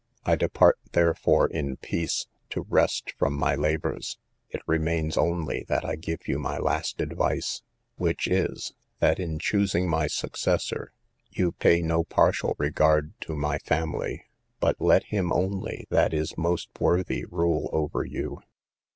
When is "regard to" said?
12.57-13.35